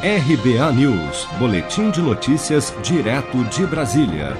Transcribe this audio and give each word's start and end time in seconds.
RBA 0.00 0.72
News, 0.74 1.26
Boletim 1.40 1.90
de 1.90 2.00
Notícias, 2.00 2.72
direto 2.84 3.42
de 3.46 3.66
Brasília. 3.66 4.36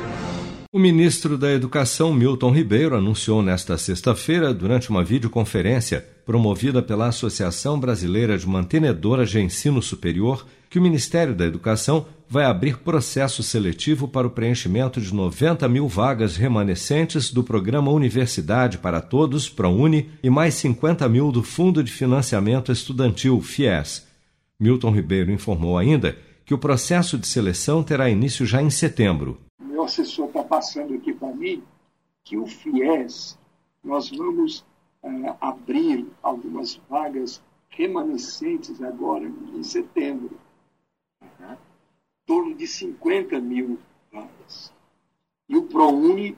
O 0.72 0.78
ministro 0.78 1.36
da 1.36 1.50
Educação, 1.50 2.14
Milton 2.14 2.52
Ribeiro, 2.52 2.94
anunciou 2.94 3.42
nesta 3.42 3.76
sexta-feira, 3.76 4.54
durante 4.54 4.88
uma 4.88 5.02
videoconferência 5.02 6.06
promovida 6.24 6.80
pela 6.80 7.08
Associação 7.08 7.80
Brasileira 7.80 8.38
de 8.38 8.46
Mantenedoras 8.46 9.30
de 9.30 9.40
Ensino 9.40 9.82
Superior, 9.82 10.46
que 10.71 10.79
o 10.79 10.82
Ministério 10.82 11.34
da 11.34 11.44
Educação 11.44 12.06
vai 12.29 12.45
abrir 12.45 12.79
processo 12.79 13.43
seletivo 13.43 14.06
para 14.06 14.29
o 14.29 14.31
preenchimento 14.31 15.01
de 15.01 15.13
90 15.13 15.69
mil 15.69 15.88
vagas 15.88 16.37
remanescentes 16.37 17.33
do 17.33 17.43
programa 17.43 17.91
Universidade 17.91 18.79
para 18.79 19.01
Todos, 19.01 19.48
ProUni, 19.48 20.09
e 20.23 20.30
mais 20.30 20.55
50 20.55 21.09
mil 21.09 21.33
do 21.33 21.43
Fundo 21.43 21.83
de 21.83 21.91
Financiamento 21.91 22.70
Estudantil, 22.70 23.41
FIES. 23.41 24.06
Milton 24.61 24.91
Ribeiro 24.91 25.30
informou 25.30 25.79
ainda 25.79 26.19
que 26.45 26.52
o 26.52 26.59
processo 26.59 27.16
de 27.16 27.29
seleção 27.29 27.85
terá 27.85 28.11
início 28.11 28.45
já 28.45 28.61
em 28.61 28.71
setembro. 28.71 29.41
Meu 29.61 29.85
assessor 29.85 30.27
está 30.27 30.43
passando 30.43 30.95
aqui 30.95 31.12
para 31.12 31.33
mim 31.33 31.62
que 32.25 32.37
o 32.37 32.45
FIES, 32.45 33.39
nós 33.85 34.11
vamos 34.11 34.65
uh, 35.02 35.37
abrir 35.41 36.07
algumas 36.21 36.75
vagas 36.91 37.41
remanescentes 37.69 38.83
agora 38.83 39.30
em 39.55 39.63
setembro. 39.63 40.37
Uhum. 41.23 41.52
Em 41.52 41.57
torno 42.27 42.55
de 42.57 42.66
50 42.66 43.41
mil 43.41 43.79
vagas. 44.13 44.73
E 45.49 45.57
o 45.57 45.63
ProUni 45.63 46.37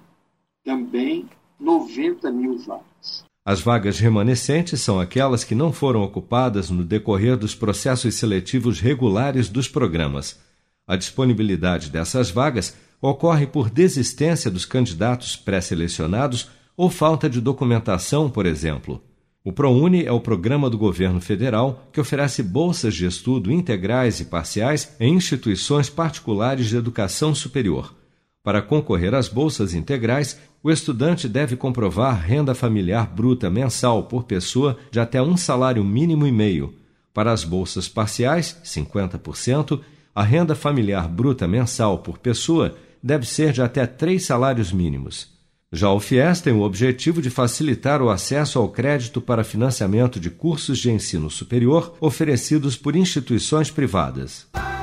também 0.63 1.27
90 1.59 2.31
mil 2.31 2.59
vagas. 2.59 3.20
As 3.45 3.61
vagas 3.61 3.99
remanescentes 3.99 4.83
são 4.83 5.01
aquelas 5.01 5.45
que 5.45 5.55
não 5.55 5.73
foram 5.73 6.03
ocupadas 6.03 6.69
no 6.69 6.85
decorrer 6.85 7.39
dos 7.39 7.55
processos 7.55 8.15
seletivos 8.17 8.81
regulares 8.81 9.49
dos 9.49 9.67
programas. 9.67 10.39
A 10.87 10.95
disponibilidade 10.95 11.89
dessas 11.89 12.31
vagas 12.31 12.77
ocorre 13.01 13.47
por 13.47 13.71
desistência 13.71 14.51
dos 14.51 14.67
candidatos 14.67 15.37
pré-selecionados 15.37 16.51
ou 16.77 16.91
falta 16.91 17.31
de 17.31 17.41
documentação, 17.41 18.29
por 18.29 18.45
exemplo. 18.45 19.03
O 19.43 19.53
ProUni 19.53 20.05
é 20.05 20.13
o 20.13 20.21
programa 20.21 20.69
do 20.69 20.77
governo 20.77 21.21
federal 21.21 21.89
que 21.93 22.01
oferece 22.01 22.43
bolsas 22.43 22.95
de 22.95 23.07
estudo 23.07 23.51
integrais 23.51 24.21
e 24.21 24.27
parciais 24.27 24.95
em 25.01 25.15
instituições 25.15 25.89
particulares 25.89 26.67
de 26.67 26.77
educação 26.77 27.35
superior. 27.35 28.00
Para 28.43 28.63
concorrer 28.63 29.15
às 29.15 29.29
bolsas 29.29 29.75
integrais, 29.75 30.39
o 30.63 30.71
estudante 30.71 31.29
deve 31.29 31.57
comprovar 31.57 32.19
renda 32.19 32.55
familiar 32.55 33.07
bruta 33.07 33.51
mensal 33.51 34.05
por 34.05 34.25
pessoa 34.25 34.79
de 34.91 34.99
até 34.99 35.21
um 35.21 35.37
salário 35.37 35.85
mínimo 35.85 36.27
e 36.27 36.33
meio. 36.33 36.75
Para 37.13 37.33
as 37.33 37.45
bolsas 37.45 37.87
parciais, 37.87 38.57
50%, 38.65 39.81
a 40.15 40.23
renda 40.23 40.55
familiar 40.55 41.07
bruta 41.07 41.47
mensal 41.47 41.99
por 41.99 42.17
pessoa 42.19 42.75
deve 43.03 43.27
ser 43.27 43.53
de 43.53 43.61
até 43.61 43.87
três 43.87 44.25
salários 44.25 44.73
mínimos. 44.73 45.39
Já 45.73 45.91
o 45.93 46.01
FIES 46.01 46.41
tem 46.41 46.53
o 46.53 46.63
objetivo 46.63 47.23
de 47.23 47.31
facilitar 47.31 48.03
o 48.03 48.11
acesso 48.11 48.59
ao 48.59 48.69
crédito 48.71 49.21
para 49.21 49.45
financiamento 49.45 50.19
de 50.19 50.29
cursos 50.29 50.79
de 50.79 50.91
ensino 50.91 51.31
superior 51.31 51.95
oferecidos 52.01 52.77
por 52.77 52.97
instituições 52.97 53.71
privadas. 53.71 54.49